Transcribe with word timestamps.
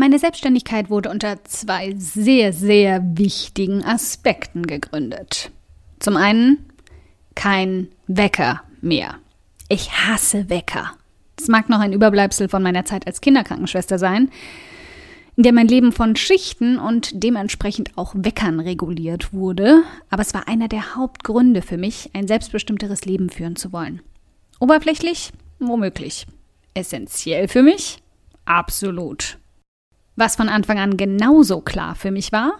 Meine 0.00 0.18
Selbstständigkeit 0.18 0.88
wurde 0.88 1.10
unter 1.10 1.44
zwei 1.44 1.92
sehr, 1.94 2.54
sehr 2.54 3.02
wichtigen 3.18 3.84
Aspekten 3.84 4.66
gegründet. 4.66 5.50
Zum 5.98 6.16
einen 6.16 6.64
kein 7.34 7.88
Wecker 8.06 8.62
mehr. 8.80 9.16
Ich 9.68 9.92
hasse 9.92 10.48
Wecker. 10.48 10.92
Das 11.36 11.48
mag 11.48 11.68
noch 11.68 11.80
ein 11.80 11.92
Überbleibsel 11.92 12.48
von 12.48 12.62
meiner 12.62 12.86
Zeit 12.86 13.06
als 13.06 13.20
Kinderkrankenschwester 13.20 13.98
sein, 13.98 14.30
in 15.36 15.42
der 15.42 15.52
mein 15.52 15.68
Leben 15.68 15.92
von 15.92 16.16
Schichten 16.16 16.78
und 16.78 17.22
dementsprechend 17.22 17.98
auch 17.98 18.14
Weckern 18.16 18.58
reguliert 18.58 19.34
wurde, 19.34 19.82
aber 20.08 20.22
es 20.22 20.32
war 20.32 20.48
einer 20.48 20.68
der 20.68 20.96
Hauptgründe 20.96 21.60
für 21.60 21.76
mich, 21.76 22.08
ein 22.14 22.26
selbstbestimmteres 22.26 23.04
Leben 23.04 23.28
führen 23.28 23.56
zu 23.56 23.70
wollen. 23.70 24.00
Oberflächlich? 24.60 25.30
Womöglich. 25.58 26.26
Essentiell 26.72 27.48
für 27.48 27.62
mich? 27.62 27.98
Absolut. 28.46 29.36
Was 30.20 30.36
von 30.36 30.50
Anfang 30.50 30.78
an 30.78 30.98
genauso 30.98 31.62
klar 31.62 31.94
für 31.94 32.10
mich 32.10 32.30
war, 32.30 32.52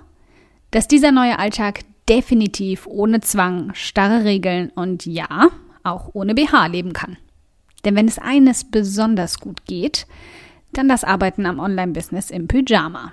dass 0.70 0.88
dieser 0.88 1.12
neue 1.12 1.38
Alltag 1.38 1.80
definitiv 2.08 2.86
ohne 2.86 3.20
Zwang, 3.20 3.74
starre 3.74 4.24
Regeln 4.24 4.70
und 4.70 5.04
ja, 5.04 5.50
auch 5.82 6.08
ohne 6.14 6.34
BH 6.34 6.68
leben 6.68 6.94
kann. 6.94 7.18
Denn 7.84 7.96
wenn 7.96 8.08
es 8.08 8.18
eines 8.18 8.64
besonders 8.64 9.40
gut 9.40 9.66
geht, 9.66 10.06
dann 10.72 10.88
das 10.88 11.04
Arbeiten 11.04 11.44
am 11.44 11.58
Online-Business 11.58 12.30
im 12.30 12.48
Pyjama. 12.48 13.12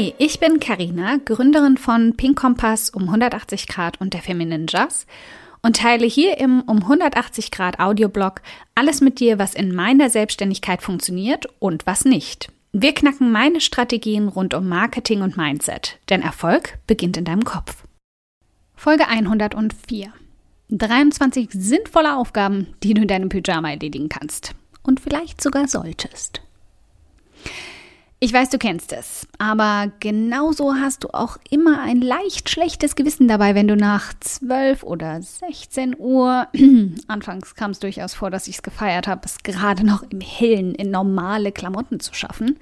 Hi, 0.00 0.14
ich 0.16 0.40
bin 0.40 0.60
Karina, 0.60 1.18
Gründerin 1.22 1.76
von 1.76 2.16
Pink 2.16 2.38
Kompass 2.38 2.88
um 2.88 3.02
180 3.02 3.66
Grad 3.66 4.00
und 4.00 4.14
der 4.14 4.22
Feminine 4.22 4.64
Jazz 4.66 5.06
und 5.60 5.76
teile 5.76 6.06
hier 6.06 6.38
im 6.38 6.62
um 6.62 6.78
180 6.78 7.50
Grad 7.50 7.80
Audioblog 7.80 8.40
alles 8.74 9.02
mit 9.02 9.20
dir, 9.20 9.38
was 9.38 9.54
in 9.54 9.74
meiner 9.74 10.08
Selbstständigkeit 10.08 10.80
funktioniert 10.80 11.48
und 11.58 11.86
was 11.86 12.06
nicht. 12.06 12.50
Wir 12.72 12.94
knacken 12.94 13.30
meine 13.30 13.60
Strategien 13.60 14.28
rund 14.28 14.54
um 14.54 14.70
Marketing 14.70 15.20
und 15.20 15.36
Mindset, 15.36 15.98
denn 16.08 16.22
Erfolg 16.22 16.78
beginnt 16.86 17.18
in 17.18 17.26
deinem 17.26 17.44
Kopf. 17.44 17.84
Folge 18.74 19.06
104. 19.06 20.14
23 20.70 21.50
sinnvolle 21.52 22.16
Aufgaben, 22.16 22.68
die 22.82 22.94
du 22.94 23.02
in 23.02 23.08
deinem 23.08 23.28
Pyjama 23.28 23.68
erledigen 23.68 24.08
kannst 24.08 24.54
und 24.82 24.98
vielleicht 24.98 25.42
sogar 25.42 25.68
solltest. 25.68 26.40
Ich 28.22 28.34
weiß, 28.34 28.50
du 28.50 28.58
kennst 28.58 28.92
es, 28.92 29.26
aber 29.38 29.90
genauso 29.98 30.74
hast 30.74 31.04
du 31.04 31.08
auch 31.14 31.38
immer 31.48 31.80
ein 31.80 32.02
leicht 32.02 32.50
schlechtes 32.50 32.94
Gewissen 32.94 33.28
dabei, 33.28 33.54
wenn 33.54 33.66
du 33.66 33.76
nach 33.76 34.12
12 34.20 34.82
oder 34.82 35.22
16 35.22 35.96
Uhr, 35.98 36.46
anfangs 37.08 37.54
kam 37.54 37.70
es 37.70 37.78
durchaus 37.78 38.12
vor, 38.12 38.30
dass 38.30 38.46
ich 38.46 38.56
es 38.56 38.62
gefeiert 38.62 39.08
habe, 39.08 39.22
es 39.24 39.38
gerade 39.38 39.86
noch 39.86 40.02
im 40.02 40.20
Hellen 40.20 40.74
in 40.74 40.90
normale 40.90 41.50
Klamotten 41.50 41.98
zu 41.98 42.12
schaffen, 42.12 42.58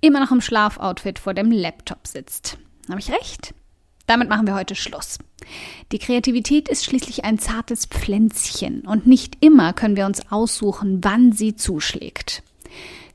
immer 0.00 0.18
noch 0.18 0.32
im 0.32 0.40
Schlafoutfit 0.40 1.20
vor 1.20 1.32
dem 1.32 1.52
Laptop 1.52 2.08
sitzt. 2.08 2.58
Habe 2.88 2.98
ich 2.98 3.12
recht? 3.12 3.54
Damit 4.08 4.28
machen 4.28 4.48
wir 4.48 4.56
heute 4.56 4.74
Schluss. 4.74 5.18
Die 5.92 6.00
Kreativität 6.00 6.68
ist 6.68 6.84
schließlich 6.84 7.24
ein 7.24 7.38
zartes 7.38 7.86
Pflänzchen 7.86 8.80
und 8.80 9.06
nicht 9.06 9.36
immer 9.44 9.74
können 9.74 9.94
wir 9.94 10.06
uns 10.06 10.32
aussuchen, 10.32 10.98
wann 11.04 11.30
sie 11.30 11.54
zuschlägt. 11.54 12.42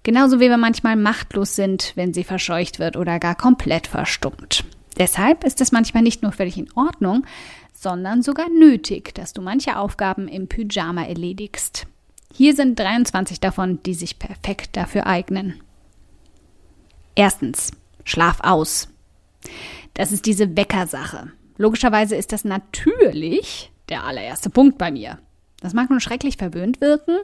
Genauso 0.08 0.40
wie 0.40 0.50
wir 0.50 0.56
manchmal 0.56 0.96
machtlos 0.96 1.58
sind, 1.58 1.92
wenn 1.96 2.14
sie 2.14 2.24
verscheucht 2.24 2.80
wird 2.80 2.96
oder 2.96 3.20
gar 3.20 3.36
komplett 3.36 3.88
verstummt. 3.88 4.64
Deshalb 4.98 5.44
ist 5.44 5.60
es 5.60 5.74
manchmal 5.74 6.02
nicht 6.02 6.24
nur 6.24 6.32
völlig 6.32 6.58
in 6.58 6.72
Ordnung, 6.76 7.26
sondern 7.74 8.22
sogar 8.22 8.48
nötig, 8.48 9.14
dass 9.16 9.34
du 9.34 9.42
manche 9.42 9.76
Aufgaben 9.76 10.30
im 10.30 10.48
Pyjama 10.48 11.04
erledigst. 11.04 11.88
Hier 12.34 12.56
sind 12.56 12.80
23 12.80 13.42
davon, 13.42 13.84
die 13.84 13.96
sich 13.96 14.18
perfekt 14.18 14.78
dafür 14.78 15.08
eignen. 15.08 15.62
Erstens, 17.16 17.72
schlaf 18.06 18.40
aus. 18.44 18.88
Das 19.94 20.14
ist 20.14 20.26
diese 20.26 20.56
Weckersache. 20.56 21.34
Logischerweise 21.58 22.16
ist 22.16 22.32
das 22.32 22.46
natürlich 22.46 23.74
der 23.90 24.06
allererste 24.06 24.50
Punkt 24.50 24.78
bei 24.78 24.90
mir. 24.90 25.20
Das 25.60 25.74
mag 25.74 25.90
nun 25.90 26.00
schrecklich 26.00 26.38
verwöhnt 26.38 26.82
wirken, 26.82 27.18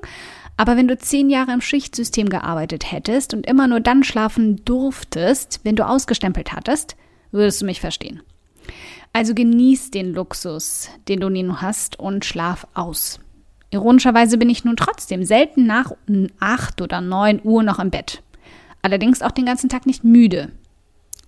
aber 0.57 0.77
wenn 0.77 0.87
du 0.87 0.97
zehn 0.97 1.29
Jahre 1.29 1.53
im 1.53 1.61
Schichtsystem 1.61 2.29
gearbeitet 2.29 2.91
hättest 2.91 3.33
und 3.33 3.45
immer 3.45 3.67
nur 3.67 3.79
dann 3.79 4.03
schlafen 4.03 4.63
durftest, 4.65 5.61
wenn 5.63 5.75
du 5.75 5.87
ausgestempelt 5.87 6.53
hattest, 6.53 6.95
würdest 7.31 7.61
du 7.61 7.65
mich 7.65 7.81
verstehen. 7.81 8.21
Also 9.13 9.33
genieß 9.33 9.91
den 9.91 10.13
Luxus, 10.13 10.89
den 11.07 11.19
du 11.19 11.29
nun 11.29 11.61
hast 11.61 11.99
und 11.99 12.25
schlaf 12.25 12.67
aus. 12.73 13.19
Ironischerweise 13.71 14.37
bin 14.37 14.49
ich 14.49 14.65
nun 14.65 14.75
trotzdem 14.75 15.23
selten 15.23 15.65
nach 15.65 15.91
acht 16.39 16.81
oder 16.81 17.01
neun 17.01 17.41
Uhr 17.43 17.63
noch 17.63 17.79
im 17.79 17.89
Bett. 17.89 18.21
Allerdings 18.83 19.21
auch 19.21 19.31
den 19.31 19.45
ganzen 19.45 19.69
Tag 19.69 19.85
nicht 19.85 20.03
müde. 20.03 20.51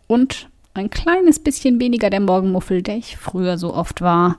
Und 0.07 0.49
ein 0.75 0.89
kleines 0.89 1.39
bisschen 1.39 1.79
weniger 1.79 2.09
der 2.09 2.19
Morgenmuffel, 2.19 2.83
der 2.83 2.97
ich 2.97 3.17
früher 3.17 3.57
so 3.57 3.73
oft 3.73 4.01
war. 4.01 4.37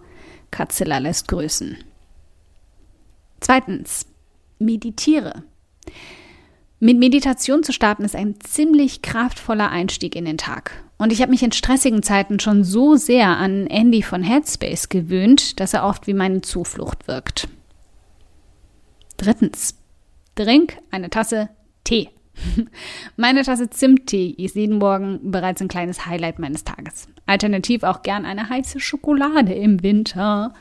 Katzilla 0.50 0.98
lässt 0.98 1.26
grüßen. 1.28 1.78
Zweitens, 3.40 4.06
meditiere. 4.58 5.42
Mit 6.78 6.98
Meditation 6.98 7.62
zu 7.62 7.72
starten 7.72 8.04
ist 8.04 8.14
ein 8.14 8.38
ziemlich 8.40 9.00
kraftvoller 9.00 9.70
Einstieg 9.70 10.14
in 10.14 10.26
den 10.26 10.38
Tag. 10.38 10.84
Und 10.98 11.12
ich 11.12 11.20
habe 11.22 11.30
mich 11.30 11.42
in 11.42 11.52
stressigen 11.52 12.02
Zeiten 12.02 12.40
schon 12.40 12.64
so 12.64 12.96
sehr 12.96 13.28
an 13.28 13.66
Andy 13.66 14.02
von 14.02 14.22
Headspace 14.22 14.88
gewöhnt, 14.88 15.60
dass 15.60 15.74
er 15.74 15.84
oft 15.84 16.06
wie 16.06 16.14
meine 16.14 16.42
Zuflucht 16.42 17.08
wirkt. 17.08 17.48
Drittens. 19.16 19.76
Trink 20.34 20.76
eine 20.90 21.08
Tasse 21.08 21.48
Tee. 21.84 22.10
Meine 23.16 23.42
Tasse 23.42 23.70
Zimttee 23.70 24.34
ist 24.36 24.56
jeden 24.56 24.78
Morgen 24.78 25.30
bereits 25.30 25.62
ein 25.62 25.68
kleines 25.68 26.04
Highlight 26.04 26.38
meines 26.38 26.64
Tages. 26.64 27.08
Alternativ 27.24 27.82
auch 27.82 28.02
gern 28.02 28.26
eine 28.26 28.50
heiße 28.50 28.78
Schokolade 28.80 29.54
im 29.54 29.82
Winter. 29.82 30.52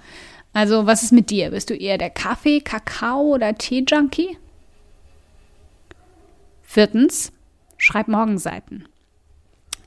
Also, 0.55 0.85
was 0.85 1.03
ist 1.03 1.11
mit 1.11 1.31
dir? 1.31 1.51
Bist 1.51 1.69
du 1.69 1.73
eher 1.73 1.97
der 1.97 2.09
Kaffee-, 2.09 2.61
Kakao- 2.61 3.33
oder 3.33 3.57
Tee-Junkie? 3.57 4.37
Viertens, 6.61 7.33
schreib 7.77 8.07
Morgenseiten. 8.07 8.87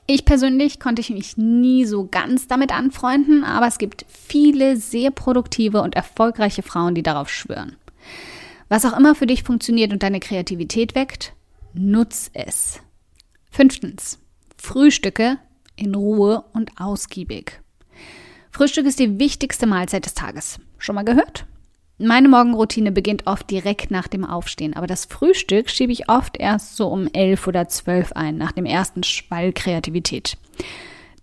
Ich 0.05 0.25
persönlich 0.25 0.79
konnte 0.79 1.11
mich 1.11 1.37
nie 1.37 1.85
so 1.85 2.07
ganz 2.07 2.47
damit 2.47 2.71
anfreunden, 2.71 3.43
aber 3.43 3.65
es 3.65 3.79
gibt 3.79 4.05
viele 4.09 4.77
sehr 4.77 5.09
produktive 5.09 5.81
und 5.81 5.95
erfolgreiche 5.95 6.61
Frauen, 6.61 6.93
die 6.93 7.01
darauf 7.01 7.31
schwören. 7.31 7.75
Was 8.67 8.85
auch 8.85 8.95
immer 8.95 9.15
für 9.15 9.25
dich 9.25 9.41
funktioniert 9.41 9.91
und 9.91 10.03
deine 10.03 10.19
Kreativität 10.19 10.93
weckt, 10.93 11.33
nutz 11.73 12.29
es. 12.35 12.79
Fünftens, 13.49 14.19
Frühstücke 14.55 15.39
in 15.75 15.95
Ruhe 15.95 16.43
und 16.53 16.79
ausgiebig. 16.79 17.59
Frühstück 18.51 18.85
ist 18.85 18.99
die 18.99 19.19
wichtigste 19.19 19.67
Mahlzeit 19.67 20.05
des 20.05 20.13
Tages. 20.13 20.59
Schon 20.77 20.95
mal 20.95 21.03
gehört? 21.03 21.45
Meine 22.01 22.29
Morgenroutine 22.29 22.93
beginnt 22.93 23.27
oft 23.27 23.49
direkt 23.51 23.91
nach 23.91 24.07
dem 24.07 24.23
Aufstehen, 24.23 24.73
aber 24.73 24.87
das 24.87 25.03
Frühstück 25.03 25.69
schiebe 25.69 25.91
ich 25.91 26.09
oft 26.09 26.37
erst 26.37 26.77
so 26.77 26.87
um 26.87 27.07
elf 27.11 27.45
oder 27.45 27.67
zwölf 27.67 28.13
ein, 28.13 28.37
nach 28.37 28.53
dem 28.53 28.65
ersten 28.65 29.03
Schwall 29.03 29.51
Kreativität. 29.51 30.37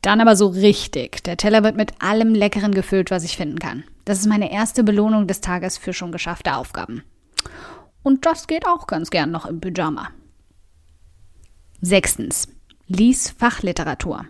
Dann 0.02 0.20
aber 0.20 0.36
so 0.36 0.48
richtig. 0.48 1.24
Der 1.24 1.38
Teller 1.38 1.64
wird 1.64 1.76
mit 1.76 2.00
allem 2.02 2.34
Leckeren 2.34 2.72
gefüllt, 2.72 3.10
was 3.10 3.24
ich 3.24 3.36
finden 3.36 3.58
kann. 3.58 3.84
Das 4.04 4.20
ist 4.20 4.26
meine 4.26 4.52
erste 4.52 4.84
Belohnung 4.84 5.26
des 5.26 5.40
Tages 5.40 5.78
für 5.78 5.94
schon 5.94 6.12
geschaffte 6.12 6.54
Aufgaben. 6.54 7.02
Und 8.02 8.26
das 8.26 8.46
geht 8.46 8.66
auch 8.66 8.86
ganz 8.86 9.10
gern 9.10 9.30
noch 9.30 9.46
im 9.46 9.60
Pyjama. 9.60 10.10
Sechstens. 11.80 12.48
Lies 12.86 13.30
Fachliteratur. 13.30 14.26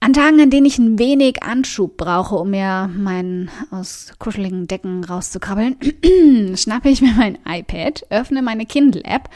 An 0.00 0.12
Tagen, 0.12 0.40
an 0.40 0.50
denen 0.50 0.66
ich 0.66 0.78
ein 0.78 0.98
wenig 0.98 1.42
Anschub 1.42 1.96
brauche, 1.96 2.36
um 2.36 2.50
mir 2.50 2.88
meinen 2.94 3.50
aus 3.72 4.12
kuscheligen 4.20 4.68
Decken 4.68 5.02
rauszukrabbeln, 5.02 5.76
schnappe 6.56 6.88
ich 6.88 7.02
mir 7.02 7.12
mein 7.14 7.38
iPad, 7.44 8.06
öffne 8.08 8.40
meine 8.40 8.64
Kindle-App 8.64 9.28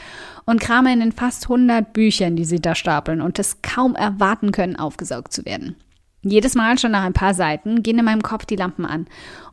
und 0.45 0.61
krame 0.61 0.93
in 0.93 1.01
den 1.01 1.11
fast 1.11 1.43
100 1.43 1.91
Büchern, 1.91 2.37
die 2.37 2.45
sie 2.45 2.61
da 2.61 2.75
stapeln 2.75 3.19
und 3.19 3.39
es 3.39 3.61
kaum 3.61 3.95
erwarten 3.95 4.53
können, 4.53 4.77
aufgesaugt 4.77 5.33
zu 5.33 5.45
werden. 5.45 5.75
Jedes 6.21 6.55
Mal 6.55 6.79
schon 6.79 6.91
nach 6.91 7.03
ein 7.03 7.11
paar 7.11 7.33
Seiten 7.33 7.83
gehen 7.83 7.99
in 7.99 8.05
meinem 8.05 8.23
Kopf 8.23 8.45
die 8.45 8.55
Lampen 8.55 8.85
an 8.85 9.07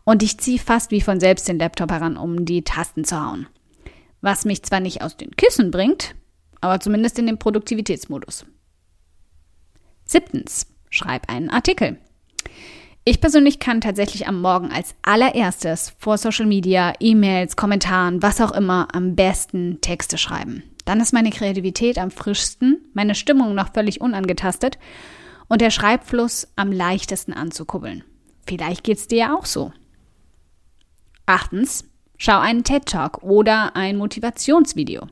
und 0.05 0.23
ich 0.23 0.39
ziehe 0.39 0.61
fast 0.61 0.93
wie 0.93 1.01
von 1.01 1.19
selbst 1.19 1.49
den 1.49 1.59
Laptop 1.59 1.91
heran, 1.91 2.17
um 2.17 2.45
die 2.45 2.63
Tasten 2.63 3.05
zu 3.05 3.21
hauen. 3.21 3.49
Was 4.21 4.45
mich 4.45 4.63
zwar 4.63 4.79
nicht 4.79 5.03
aus 5.03 5.17
den 5.17 5.33
Kissen 5.33 5.73
bringt, 5.73 6.15
aber 6.61 6.79
zumindest 6.79 7.19
in 7.19 7.27
den 7.27 7.39
Produktivitätsmodus. 7.39 8.47
Siebtens. 10.05 10.67
Schreib 10.91 11.31
einen 11.31 11.51
Artikel. 11.51 11.99
Ich 13.05 13.21
persönlich 13.21 13.59
kann 13.59 13.81
tatsächlich 13.81 14.29
am 14.29 14.43
Morgen 14.43 14.71
als 14.71 14.95
allererstes 15.03 15.95
vor 15.99 16.19
Social 16.19 16.47
Media, 16.47 16.93
E-Mails, 17.01 17.57
Kommentaren, 17.57 18.23
was 18.23 18.41
auch 18.41 18.53
immer 18.53 18.89
am 18.93 19.17
besten 19.17 19.81
Texte 19.81 20.19
schreiben. 20.19 20.63
Dann 20.85 21.01
ist 21.01 21.13
meine 21.13 21.31
Kreativität 21.31 21.99
am 21.99 22.11
frischsten, 22.11 22.85
meine 22.93 23.15
Stimmung 23.15 23.55
noch 23.55 23.73
völlig 23.73 24.01
unangetastet 24.01 24.79
und 25.49 25.61
der 25.61 25.71
Schreibfluss 25.71 26.49
am 26.57 26.73
leichtesten 26.73 27.33
anzukubbeln. 27.33 28.05
Vielleicht 28.47 28.85
geht's 28.85 29.09
dir 29.09 29.19
ja 29.19 29.35
auch 29.35 29.47
so. 29.47 29.73
Achtens, 31.27 31.85
schau 32.17 32.39
einen 32.39 32.65
TED 32.65 32.87
Talk 32.87 33.23
oder 33.23 33.77
ein 33.77 33.97
Motivationsvideo. 33.97 35.07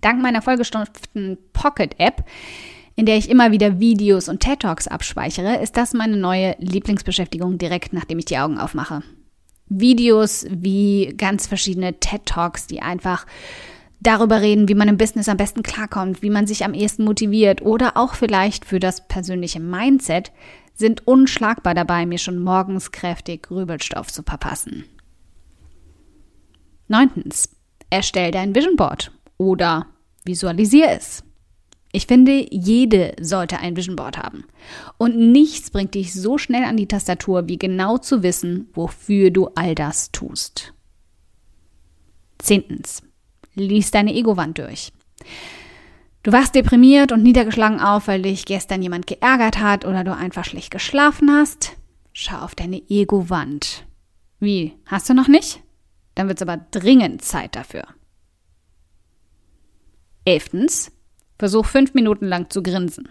Dank 0.00 0.20
meiner 0.20 0.42
vollgestopften 0.42 1.38
Pocket 1.52 1.94
App, 1.98 2.24
in 2.96 3.06
der 3.06 3.16
ich 3.16 3.30
immer 3.30 3.52
wieder 3.52 3.80
Videos 3.80 4.28
und 4.28 4.40
TED 4.40 4.60
Talks 4.60 4.88
abspeichere, 4.88 5.62
ist 5.62 5.76
das 5.76 5.94
meine 5.94 6.16
neue 6.16 6.56
Lieblingsbeschäftigung 6.58 7.58
direkt 7.58 7.92
nachdem 7.92 8.18
ich 8.18 8.26
die 8.26 8.38
Augen 8.38 8.58
aufmache. 8.58 9.02
Videos 9.68 10.46
wie 10.50 11.14
ganz 11.16 11.46
verschiedene 11.46 11.98
TED 11.98 12.26
Talks, 12.26 12.66
die 12.66 12.82
einfach 12.82 13.26
darüber 14.00 14.40
reden, 14.40 14.68
wie 14.68 14.74
man 14.74 14.88
im 14.88 14.98
Business 14.98 15.28
am 15.28 15.36
besten 15.36 15.62
klarkommt, 15.62 16.22
wie 16.22 16.30
man 16.30 16.46
sich 16.46 16.64
am 16.64 16.74
ehesten 16.74 17.04
motiviert 17.04 17.62
oder 17.62 17.96
auch 17.96 18.14
vielleicht 18.14 18.64
für 18.64 18.80
das 18.80 19.06
persönliche 19.06 19.60
Mindset, 19.60 20.32
sind 20.74 21.06
unschlagbar 21.06 21.74
dabei, 21.74 22.06
mir 22.06 22.18
schon 22.18 22.42
morgens 22.42 22.92
kräftig 22.92 23.44
Grübelstoff 23.44 24.12
zu 24.12 24.22
verpassen. 24.22 24.84
Neuntens, 26.88 27.50
erstell 27.90 28.32
dein 28.32 28.54
Vision 28.54 28.76
Board 28.76 29.12
oder 29.38 29.86
visualisier 30.24 30.90
es. 30.90 31.22
Ich 31.94 32.06
finde, 32.06 32.46
jede 32.50 33.14
sollte 33.20 33.58
ein 33.58 33.76
Vision 33.76 33.96
Board 33.96 34.16
haben. 34.16 34.44
Und 34.96 35.16
nichts 35.16 35.70
bringt 35.70 35.94
dich 35.94 36.14
so 36.14 36.38
schnell 36.38 36.64
an 36.64 36.78
die 36.78 36.88
Tastatur, 36.88 37.48
wie 37.48 37.58
genau 37.58 37.98
zu 37.98 38.22
wissen, 38.22 38.70
wofür 38.72 39.30
du 39.30 39.48
all 39.54 39.74
das 39.74 40.10
tust. 40.10 40.72
Zehntens. 42.38 43.02
Lies 43.54 43.90
deine 43.90 44.14
Ego-Wand 44.14 44.56
durch. 44.58 44.92
Du 46.22 46.32
wachst 46.32 46.54
deprimiert 46.54 47.12
und 47.12 47.22
niedergeschlagen 47.22 47.80
auf, 47.80 48.08
weil 48.08 48.22
dich 48.22 48.46
gestern 48.46 48.80
jemand 48.80 49.06
geärgert 49.06 49.58
hat 49.58 49.84
oder 49.84 50.02
du 50.02 50.16
einfach 50.16 50.44
schlecht 50.44 50.70
geschlafen 50.70 51.30
hast. 51.30 51.72
Schau 52.14 52.38
auf 52.38 52.54
deine 52.54 52.82
Ego-Wand. 52.88 53.84
Wie? 54.40 54.72
Hast 54.86 55.10
du 55.10 55.14
noch 55.14 55.28
nicht? 55.28 55.62
Dann 56.14 56.28
wird 56.28 56.38
es 56.38 56.48
aber 56.48 56.64
dringend 56.70 57.22
Zeit 57.22 57.54
dafür. 57.54 57.84
Elftens, 60.24 60.92
versuch 61.42 61.66
fünf 61.66 61.92
Minuten 61.92 62.26
lang 62.26 62.50
zu 62.50 62.62
grinsen. 62.62 63.08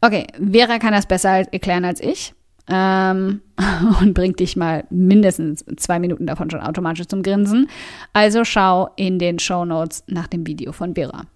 Okay, 0.00 0.26
Vera 0.50 0.78
kann 0.78 0.94
das 0.94 1.04
besser 1.04 1.52
erklären 1.52 1.84
als 1.84 2.00
ich 2.00 2.32
ähm, 2.68 3.42
und 4.00 4.14
bringt 4.14 4.40
dich 4.40 4.56
mal 4.56 4.86
mindestens 4.88 5.62
zwei 5.76 5.98
Minuten 5.98 6.26
davon 6.26 6.48
schon 6.48 6.62
automatisch 6.62 7.06
zum 7.08 7.22
Grinsen. 7.22 7.68
Also 8.14 8.44
schau 8.44 8.88
in 8.96 9.18
den 9.18 9.38
Show 9.38 9.66
Notes 9.66 10.04
nach 10.06 10.26
dem 10.26 10.46
Video 10.46 10.72
von 10.72 10.94
Vera. 10.94 11.26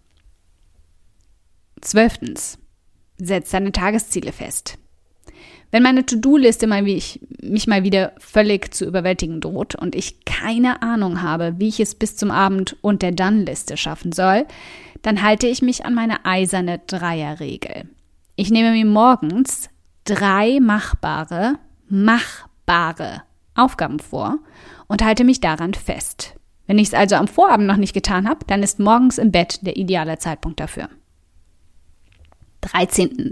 Zwölftens, 1.82 2.58
setz 3.18 3.50
deine 3.50 3.70
Tagesziele 3.70 4.32
fest. 4.32 4.78
Wenn 5.70 5.82
meine 5.82 6.06
To-Do-Liste 6.06 6.66
mal, 6.66 6.82
mich 6.82 7.20
mal 7.66 7.82
wieder 7.84 8.14
völlig 8.18 8.72
zu 8.72 8.86
überwältigen 8.86 9.42
droht 9.42 9.74
und 9.74 9.94
ich 9.94 10.24
keine 10.24 10.80
Ahnung 10.80 11.20
habe, 11.20 11.56
wie 11.58 11.68
ich 11.68 11.80
es 11.80 11.94
bis 11.94 12.16
zum 12.16 12.30
Abend 12.30 12.78
und 12.80 13.02
der 13.02 13.12
Dann-Liste 13.12 13.76
schaffen 13.76 14.12
soll, 14.12 14.46
dann 15.06 15.22
halte 15.22 15.46
ich 15.46 15.62
mich 15.62 15.84
an 15.84 15.94
meine 15.94 16.24
eiserne 16.24 16.80
Dreierregel. 16.84 17.88
Ich 18.34 18.50
nehme 18.50 18.72
mir 18.72 18.84
morgens 18.84 19.70
drei 20.02 20.58
machbare, 20.58 21.60
machbare 21.88 23.22
Aufgaben 23.54 24.00
vor 24.00 24.40
und 24.88 25.04
halte 25.04 25.22
mich 25.22 25.38
daran 25.38 25.74
fest. 25.74 26.34
Wenn 26.66 26.80
ich 26.80 26.88
es 26.88 26.94
also 26.94 27.14
am 27.14 27.28
Vorabend 27.28 27.68
noch 27.68 27.76
nicht 27.76 27.92
getan 27.92 28.28
habe, 28.28 28.40
dann 28.48 28.64
ist 28.64 28.80
morgens 28.80 29.18
im 29.18 29.30
Bett 29.30 29.60
der 29.62 29.76
ideale 29.76 30.18
Zeitpunkt 30.18 30.58
dafür. 30.58 30.88
13. 32.62 33.30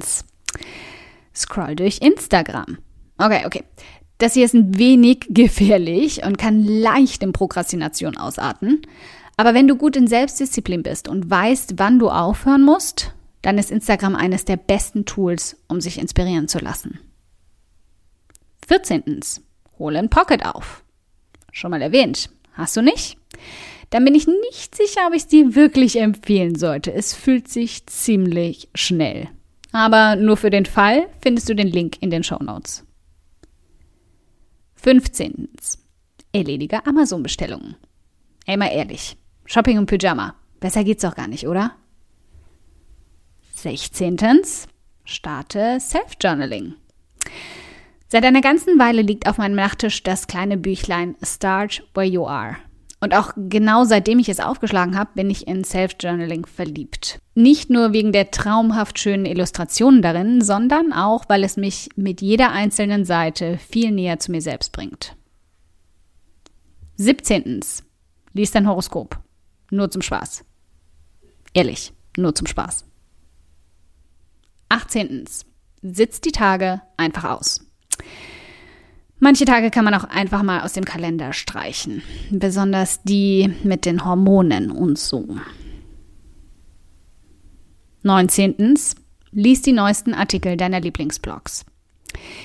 Scroll 1.35 1.75
durch 1.75 1.99
Instagram. 1.99 2.79
Okay, 3.19 3.47
okay. 3.47 3.65
Das 4.19 4.35
hier 4.35 4.45
ist 4.45 4.55
ein 4.55 4.79
wenig 4.79 5.27
gefährlich 5.29 6.23
und 6.25 6.39
kann 6.39 6.65
leicht 6.65 7.25
in 7.25 7.33
Prokrastination 7.33 8.17
ausarten. 8.17 8.83
Aber 9.37 9.55
wenn 9.55 9.69
du 9.69 9.77
gut 9.77 9.97
in 9.97 10.07
Selbstdisziplin 10.07 10.83
bist 10.83 11.09
und 11.09 11.31
weißt, 11.31 11.75
wann 11.77 11.99
du 11.99 12.09
aufhören 12.09 12.63
musst, 12.63 13.13
dann 13.43 13.59
ist 13.59 13.71
Instagram 13.71 14.15
eines 14.15 14.45
der 14.45 14.57
besten 14.57 15.05
Tools, 15.05 15.57
um 15.69 15.81
sich 15.81 15.99
inspirieren 15.99 16.49
zu 16.49 16.59
lassen. 16.59 17.01
14. 18.67 19.21
Hole 19.79 19.99
ein 19.99 20.09
Pocket 20.09 20.45
auf. 20.47 20.85
Schon 21.53 21.71
mal 21.71 21.83
erwähnt. 21.83 22.31
Hast 22.55 22.77
du 22.77 22.83
nicht? 22.83 23.19
Dann 23.91 24.05
bin 24.05 24.15
ich 24.15 24.27
nicht 24.27 24.75
sicher, 24.75 25.07
ob 25.07 25.15
ich 25.15 25.23
es 25.23 25.29
dir 25.29 25.55
wirklich 25.55 26.01
empfehlen 26.01 26.57
sollte. 26.57 26.93
Es 26.93 27.15
fühlt 27.15 27.49
sich 27.49 27.87
ziemlich 27.87 28.69
schnell 28.75 29.29
aber 29.75 30.15
nur 30.15 30.37
für 30.37 30.51
den 30.51 30.67
Fall 30.67 31.09
findest 31.21 31.49
du 31.49 31.55
den 31.57 31.67
Link 31.67 32.01
in 32.01 32.09
den 32.09 32.23
Show 32.23 32.39
Notes. 32.41 32.87
15. 34.77 35.49
Erledige 36.33 36.87
Amazon-Bestellungen. 36.87 37.75
Ey, 38.47 38.57
mal 38.57 38.69
ehrlich. 38.69 39.17
Shopping 39.47 39.79
und 39.79 39.87
Pyjama. 39.87 40.35
Besser 40.61 40.85
geht's 40.85 41.03
doch 41.03 41.15
gar 41.15 41.29
nicht, 41.29 41.47
oder? 41.47 41.73
16. 43.55 44.19
Starte 45.05 45.79
Self-Journaling. 45.81 46.75
Seit 48.09 48.25
einer 48.25 48.41
ganzen 48.41 48.79
Weile 48.79 49.03
liegt 49.03 49.29
auf 49.29 49.39
meinem 49.39 49.55
Nachttisch 49.55 50.03
das 50.03 50.27
kleine 50.27 50.57
Büchlein 50.57 51.17
Start 51.23 51.83
Where 51.95 52.07
You 52.07 52.27
Are 52.27 52.57
und 53.05 53.15
auch 53.15 53.33
genau 53.37 53.85
seitdem 53.85 54.19
ich 54.19 54.31
es 54.31 54.41
aufgeschlagen 54.41 54.99
habe, 54.99 55.11
bin 55.15 55.29
ich 55.29 55.47
in 55.47 55.63
Self-Journaling 55.63 56.47
verliebt. 56.47 57.19
Nicht 57.35 57.69
nur 57.69 57.93
wegen 57.93 58.13
der 58.13 58.31
traumhaft 58.31 58.99
schönen 58.99 59.27
Illustrationen 59.27 60.01
darin, 60.01 60.41
sondern 60.41 60.95
auch, 60.95 61.25
weil 61.29 61.45
es 61.45 61.59
mich 61.59 61.91
mit 61.97 62.23
jeder 62.23 62.51
einzelnen 62.51 63.05
Seite 63.05 63.59
viel 63.59 63.91
näher 63.91 64.21
zu 64.21 64.31
mir 64.31 64.41
selbst 64.41 64.73
bringt. 64.73 65.17
17. 66.97 67.61
Lies 68.33 68.53
dein 68.53 68.67
Horoskop. 68.67 69.19
Nur 69.75 69.91
zum 69.91 70.03
Spaß. 70.03 70.45
Ehrlich, 71.53 71.93
nur 72.17 72.33
zum 72.33 72.47
Spaß. 72.47 72.85
18. 74.69 75.25
Sitz 75.83 76.21
die 76.21 76.31
Tage 76.31 76.81
einfach 76.97 77.25
aus. 77.25 77.67
Manche 79.19 79.45
Tage 79.45 79.73
kann 79.73 79.85
man 79.85 79.95
auch 79.95 80.05
einfach 80.05 80.45
mal 80.45 80.61
aus 80.61 80.75
dem 80.75 80.85
Kalender 80.85 81.33
streichen, 81.33 82.03
besonders 82.31 83.03
die 83.03 83.53
mit 83.65 83.85
den 83.85 84.05
Hormonen 84.05 84.71
und 84.71 84.97
so. 84.97 85.37
19. 88.05 88.79
Lies 89.33 89.63
die 89.63 89.73
neuesten 89.73 90.15
Artikel 90.15 90.57
deiner 90.57 90.81
Lieblingsblogs. 90.81 91.67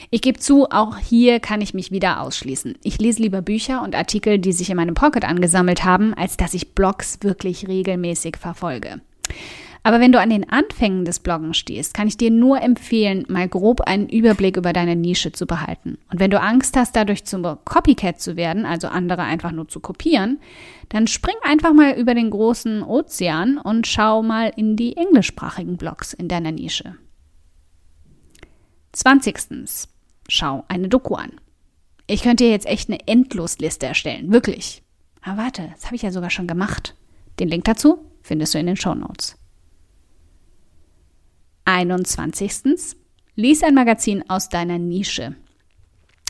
Ich 0.09 0.21
gebe 0.21 0.39
zu, 0.39 0.69
auch 0.69 0.97
hier 0.97 1.39
kann 1.39 1.61
ich 1.61 1.73
mich 1.73 1.91
wieder 1.91 2.21
ausschließen. 2.21 2.75
Ich 2.83 2.99
lese 2.99 3.21
lieber 3.21 3.41
Bücher 3.41 3.83
und 3.83 3.95
Artikel, 3.95 4.39
die 4.39 4.53
sich 4.53 4.69
in 4.69 4.77
meinem 4.77 4.95
Pocket 4.95 5.25
angesammelt 5.25 5.83
haben, 5.83 6.13
als 6.13 6.37
dass 6.37 6.53
ich 6.53 6.73
Blogs 6.73 7.19
wirklich 7.21 7.67
regelmäßig 7.67 8.37
verfolge. 8.37 9.01
Aber 9.83 9.99
wenn 9.99 10.11
du 10.11 10.19
an 10.19 10.29
den 10.29 10.49
Anfängen 10.49 11.05
des 11.05 11.19
Bloggen 11.19 11.53
stehst, 11.53 11.93
kann 11.93 12.07
ich 12.07 12.17
dir 12.17 12.31
nur 12.31 12.61
empfehlen, 12.61 13.25
mal 13.29 13.47
grob 13.47 13.81
einen 13.81 14.09
Überblick 14.09 14.57
über 14.57 14.73
deine 14.73 14.95
Nische 14.95 15.31
zu 15.31 15.45
behalten. 15.45 15.97
Und 16.11 16.19
wenn 16.19 16.31
du 16.31 16.39
Angst 16.39 16.75
hast, 16.75 16.95
dadurch 16.95 17.23
zum 17.25 17.43
Copycat 17.63 18.19
zu 18.19 18.35
werden, 18.35 18.65
also 18.65 18.87
andere 18.87 19.23
einfach 19.23 19.51
nur 19.51 19.67
zu 19.67 19.79
kopieren, 19.79 20.39
dann 20.89 21.07
spring 21.07 21.35
einfach 21.43 21.73
mal 21.73 21.93
über 21.93 22.13
den 22.13 22.29
großen 22.29 22.83
Ozean 22.83 23.57
und 23.57 23.87
schau 23.87 24.21
mal 24.21 24.51
in 24.55 24.75
die 24.75 24.97
englischsprachigen 24.97 25.77
Blogs 25.77 26.13
in 26.13 26.27
deiner 26.27 26.51
Nische. 26.51 26.95
20. 28.93 29.87
Schau 30.27 30.65
eine 30.67 30.89
Doku 30.89 31.15
an. 31.15 31.33
Ich 32.07 32.23
könnte 32.23 32.43
dir 32.43 32.51
jetzt 32.51 32.65
echt 32.65 32.89
eine 32.89 33.07
Endlosliste 33.07 33.85
erstellen, 33.85 34.31
wirklich. 34.31 34.83
Aber 35.21 35.43
warte, 35.43 35.69
das 35.73 35.85
habe 35.85 35.95
ich 35.95 36.01
ja 36.01 36.11
sogar 36.11 36.29
schon 36.29 36.47
gemacht. 36.47 36.95
Den 37.39 37.49
Link 37.49 37.65
dazu 37.65 38.05
findest 38.21 38.53
du 38.53 38.59
in 38.59 38.67
den 38.67 38.77
Show 38.77 38.95
Notes. 38.95 39.37
21. 41.65 42.95
Lies 43.35 43.63
ein 43.63 43.75
Magazin 43.75 44.27
aus 44.27 44.49
deiner 44.49 44.79
Nische. 44.79 45.35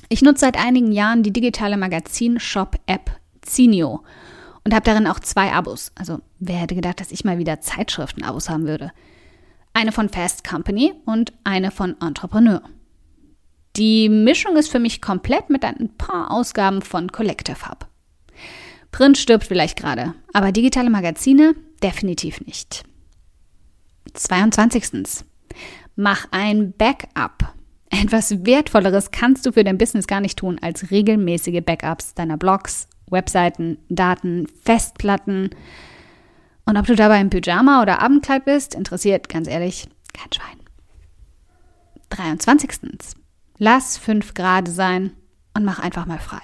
Ich 0.09 0.21
nutze 0.21 0.41
seit 0.41 0.57
einigen 0.57 0.91
Jahren 0.91 1.23
die 1.23 1.31
digitale 1.31 1.77
Magazin-Shop-App 1.77 3.11
Zinio 3.41 4.03
und 4.63 4.73
habe 4.73 4.83
darin 4.83 5.07
auch 5.07 5.19
zwei 5.19 5.53
Abos. 5.53 5.91
Also 5.95 6.19
wer 6.39 6.57
hätte 6.57 6.75
gedacht, 6.75 6.99
dass 6.99 7.11
ich 7.11 7.23
mal 7.23 7.37
wieder 7.37 7.61
Zeitschriften-Abos 7.61 8.49
haben 8.49 8.67
würde? 8.67 8.91
Eine 9.73 9.91
von 9.91 10.09
Fast 10.09 10.43
Company 10.43 10.93
und 11.05 11.33
eine 11.43 11.71
von 11.71 11.95
Entrepreneur. 12.01 12.61
Die 13.75 14.09
Mischung 14.09 14.57
ist 14.57 14.69
für 14.69 14.79
mich 14.79 15.01
komplett 15.01 15.49
mit 15.49 15.63
ein 15.63 15.95
paar 15.97 16.31
Ausgaben 16.31 16.81
von 16.81 17.11
Collective 17.11 17.69
Hub. 17.69 17.87
Print 18.91 19.17
stirbt 19.17 19.45
vielleicht 19.45 19.77
gerade, 19.77 20.15
aber 20.33 20.51
digitale 20.51 20.89
Magazine 20.89 21.55
definitiv 21.81 22.41
nicht. 22.41 22.83
22. 24.13 25.25
Mach 25.95 26.27
ein 26.31 26.73
Backup. 26.73 27.53
Etwas 27.89 28.45
Wertvolleres 28.45 29.11
kannst 29.11 29.45
du 29.45 29.51
für 29.51 29.63
dein 29.63 29.77
Business 29.77 30.07
gar 30.07 30.21
nicht 30.21 30.39
tun 30.39 30.59
als 30.61 30.91
regelmäßige 30.91 31.61
Backups 31.63 32.13
deiner 32.13 32.37
Blogs, 32.37 32.87
Webseiten, 33.09 33.77
Daten, 33.89 34.47
Festplatten 34.63 35.49
Und 36.69 36.77
ob 36.77 36.85
du 36.85 36.95
dabei 36.95 37.19
im 37.19 37.31
Pyjama 37.31 37.81
oder 37.81 37.99
Abendkleid 37.99 38.45
bist, 38.45 38.75
interessiert 38.75 39.27
ganz 39.27 39.47
ehrlich 39.47 39.87
kein 40.13 40.31
Schwein. 40.31 40.59
23. 42.09 42.69
Lass 43.57 43.97
5 43.97 44.35
Grad 44.35 44.67
sein 44.67 45.13
und 45.55 45.65
mach 45.65 45.79
einfach 45.79 46.05
mal 46.05 46.19
frei. 46.19 46.41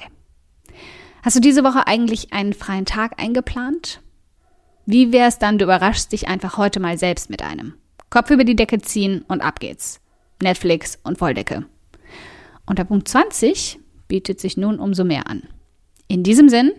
Hast 1.21 1.35
du 1.35 1.41
diese 1.41 1.63
Woche 1.63 1.85
eigentlich 1.85 2.33
einen 2.33 2.53
freien 2.53 2.85
Tag 2.85 3.21
eingeplant? 3.21 4.01
Wie 4.87 5.11
wär's 5.11 5.37
dann, 5.37 5.59
du 5.59 5.65
überraschst 5.65 6.11
dich 6.11 6.27
einfach 6.27 6.57
heute 6.57 6.79
mal 6.79 6.97
selbst 6.97 7.29
mit 7.29 7.43
einem. 7.43 7.75
Kopf 8.09 8.31
über 8.31 8.45
die 8.45 8.55
Decke 8.55 8.81
ziehen 8.81 9.23
und 9.27 9.41
ab 9.41 9.59
geht's. 9.59 10.01
Netflix 10.41 10.97
und 11.03 11.19
Volldecke. 11.19 11.65
Und 12.65 12.79
der 12.79 12.85
Punkt 12.85 13.07
20 13.07 13.77
bietet 14.07 14.39
sich 14.39 14.57
nun 14.57 14.79
umso 14.79 15.03
mehr 15.03 15.27
an. 15.27 15.43
In 16.07 16.23
diesem 16.23 16.49
Sinn, 16.49 16.71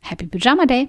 Happy 0.00 0.26
Pyjama 0.26 0.66
Day! 0.66 0.88